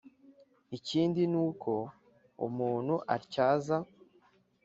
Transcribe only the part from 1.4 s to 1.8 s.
ko